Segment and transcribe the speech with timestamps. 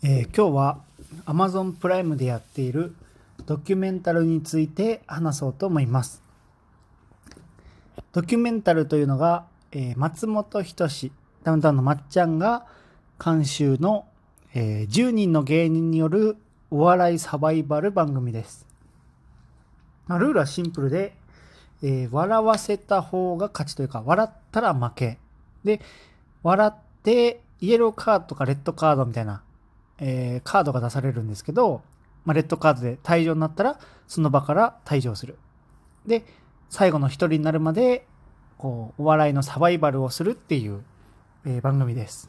[0.00, 0.78] えー今日は
[1.26, 2.94] Amazon プライムでやっている
[3.46, 6.22] ドキュメンタルについて話そうと思います。
[8.12, 11.10] ドキュメンタルというのが、えー松本人志、
[11.42, 12.66] ダウンタウンのまっちゃんが
[13.22, 14.06] 監修の、
[14.54, 16.36] えー10人の芸人による
[16.70, 18.66] お笑いサバイバル番組です。
[20.06, 21.16] まあルールはシンプルで、
[21.82, 25.18] えー笑わせた方が勝ちというか、笑ったら負け。
[25.64, 25.80] で、
[26.44, 29.42] 笑ってイエローカードとかレッドカードみたいな、
[30.00, 31.82] えーカードが出されるんですけど、
[32.24, 35.38] まあ、レッドカードで退場になったら、その場から退場する。
[36.06, 36.24] で、
[36.68, 38.06] 最後の一人になるまで、
[38.58, 40.82] こう、お笑いのサバイバルをするっていう、
[41.46, 42.28] えー番組です。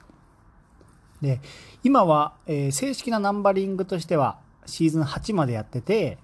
[1.22, 1.42] で、
[1.84, 6.18] 今は、えー正式なナンバリングとしては、シーズン8までやってて、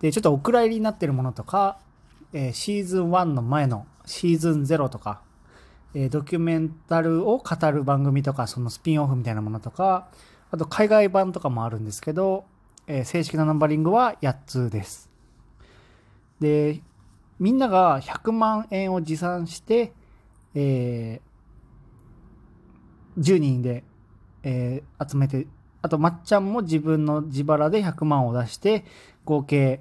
[0.00, 1.78] で、ちょっとお蔵入りになってるものとか、
[2.32, 5.22] えーシーズン1の前のシーズン0とか、
[5.94, 10.08] えードキュメンタルを語る番組とか、そのスピンオフみたいなものとか、
[10.50, 12.44] あと海外版とかもあるんですけど、
[12.86, 15.10] えー正式なナンバリングは8つです。
[16.40, 16.80] で、
[17.38, 19.92] みんなが100万円を持参して、
[20.54, 23.84] えー10人で、
[24.42, 25.46] えー集めて、
[25.82, 28.84] あとまっちゃんも自分の自腹で100万を出して、
[29.24, 29.80] 合計、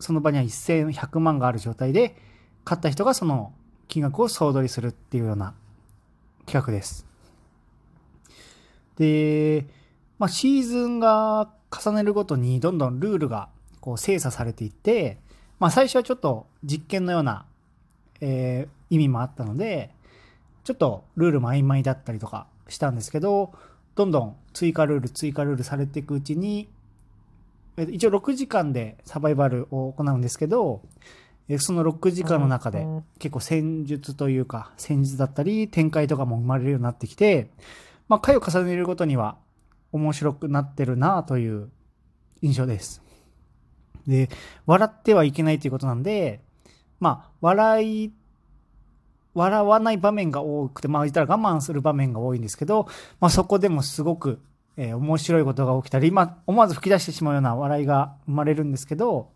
[0.00, 2.16] その場には1100万がある状態で、
[2.64, 3.52] 勝った人がその
[3.86, 5.54] 金額を総取りするっていうような
[6.44, 7.06] 企画です。
[8.96, 9.66] で、
[10.18, 13.48] まあ、シーズンが重ねるごとにどんどんルールが
[13.80, 15.18] こう精査されていって、
[15.58, 17.46] まあ、最初はちょっと実験のような、
[18.20, 19.90] えー意味もあったので、
[20.62, 23.52] ちょっとルールも曖昧だったりとかしたんですけど、
[23.96, 26.68] どんどん追加ルール、追加ルールされていくうちに、
[27.76, 30.82] えー一応6時間でサバイバルを行うんですけど、
[31.48, 32.86] えーその6時間の中で
[33.18, 37.50] 結構戦術というか、戦術だったり展開とかも生まれるようになってきて、
[38.08, 39.36] まあ、回を重ねるごとには
[39.92, 41.70] 面白くなってるなという
[42.42, 43.02] 印象です。
[44.06, 44.28] で、
[44.66, 46.40] 笑ってはいけないということなんで、
[47.00, 48.12] まあ、笑い、
[49.34, 52.88] 笑わない場面が多くて、まあ言ったら我慢する場面が多いんですけど、
[53.20, 54.40] まあそこでもすごく、
[54.78, 59.30] えー面白いことが起きたり、まあ思わず吹き出してしまうような笑いが生まれるんですけど、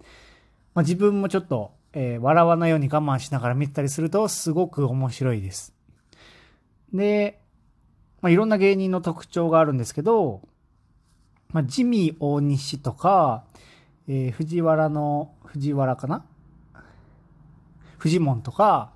[0.74, 5.74] まあ自分もちょっと、えー笑わないように我慢しながら見てたりするとすごく面白いです。
[6.94, 7.38] で、
[8.20, 10.42] まあいろんな芸人の特徴があるんですけど、
[11.52, 13.44] まあジミー大西とか、
[14.08, 16.24] えー藤原の、藤原かな？
[17.98, 18.92] フジモンとか、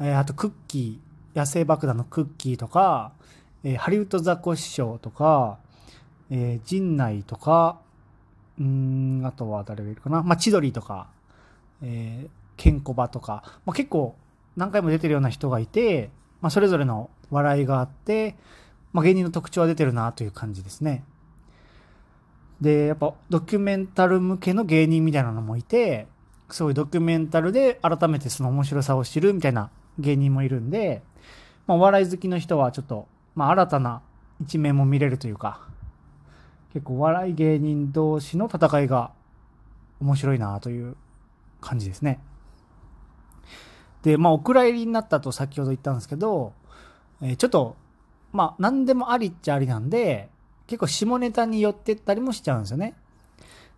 [0.00, 3.12] えーあとクッキー、野生爆弾のクッキーとか、
[3.64, 5.58] えーハリウッドザコシショウとか、
[6.30, 7.80] えー陣内とか、
[8.58, 10.22] うん、あとは誰がいるかな？
[10.22, 11.08] まあ、千鳥とか、
[11.82, 14.16] えーケンコバとか、まあ、結構
[14.54, 16.10] 何回も出てるような人がいて、
[16.40, 18.36] まあ、それぞれの笑いがあって、
[18.92, 21.04] まあ、芸人の特徴は出てるなという感じですね。
[22.60, 26.06] で、やっぱドキュメンタル向けの芸人みたいなのもいて、
[26.50, 31.02] すごいドキュメンタルで改めてその面白さを知るみたいな芸人もいるんで、
[31.66, 34.02] まあ、お笑い好きの人はちょっと、まあ、新たな
[34.40, 35.60] 一面も見れるというか、
[36.72, 39.12] 結構笑い芸人同士の戦いが
[40.00, 40.96] 面白いなという
[41.60, 42.20] 感じですね。
[44.02, 46.52] で、まあ、お蔵入りになったと先ほど言ったんですけど、
[47.22, 47.76] えーちょっと、
[48.32, 50.28] まあ、何でもありっちゃありなんで、
[50.66, 52.94] 結構下ネタに寄ってったりもしちゃうんですよね。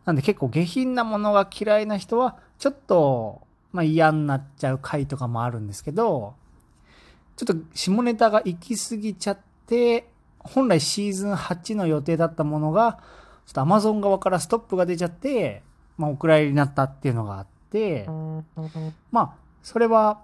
[0.05, 3.41] なんで結構下品なものが嫌いな人は、ちょっと、
[3.72, 6.34] まあ嫌になっちゃう回とかもあるんですけど、
[7.37, 12.99] ちょっと下ネタが行き過ぎちゃって、本来シーズン8の予定だったものが、
[13.47, 15.62] ちょっと Amazon 側からストップが出ちゃって、
[15.97, 18.06] まあお蔵入りになったっていうのがあって、
[19.11, 20.23] まあ、それは、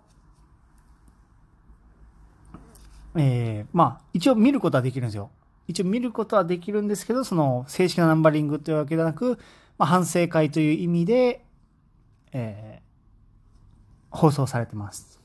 [3.17, 5.31] えーまあ、一応見ることはできるんですよ。
[5.67, 9.39] 一応見ることはできるんですけど、その正式なナンバリングというわけではなく、
[9.77, 11.45] まあ、反省会という意味で、
[12.33, 12.89] えー
[14.11, 15.21] 放送されてます。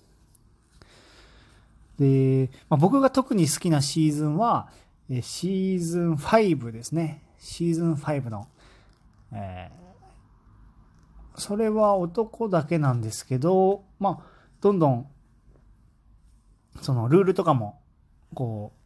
[1.98, 4.70] で、まあ、僕が特に好きなシーズンは、
[5.22, 7.22] シーズン5ですね。
[7.40, 8.48] シーズン5の、
[9.32, 9.84] えー
[11.36, 14.26] それは男だけなんですけど、まあ、
[14.62, 15.08] どんどん、
[16.82, 17.82] そのルールとかも、
[18.34, 18.84] こう、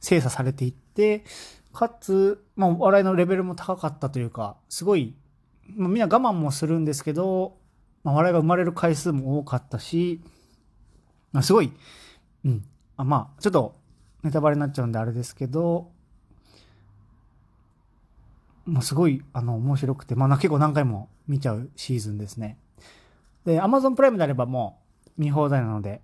[0.00, 1.24] 精査されていって、
[1.72, 5.14] かつ、まあ、笑いのレベルも高かったというか、すごい、
[5.68, 7.58] まあ、みんな我慢もするんですけど、
[8.02, 10.22] まあ、笑いが生まれる回数も多かったし、
[11.32, 11.72] まあ、すごい、
[12.44, 12.64] うん。
[12.96, 13.74] あまあ、ちょっと、
[14.22, 15.92] ネタバレになっちゃうんであれですけど、
[18.66, 22.58] もうすごい、あの、面白くて、まあ、結構何回も見ちゃうシーズンですね。
[23.44, 24.80] で、Amazon プライムであればも
[25.16, 26.02] う見放題なので、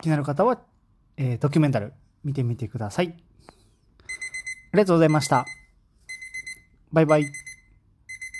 [0.00, 0.60] 気になる方は、
[1.16, 1.92] えードキュメンタル
[2.24, 3.14] 見てみてください。
[4.72, 5.46] ありがとうございました。
[6.92, 7.39] バイバイ。